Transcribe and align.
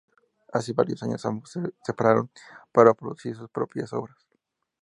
Hace 0.51 0.73
varios 0.73 1.03
años 1.03 1.23
ambos 1.27 1.51
se 1.51 1.61
separaron 1.83 2.31
para 2.71 2.95
producir 2.95 3.35
sus 3.35 3.51
propias 3.51 3.93
obras. 3.93 4.17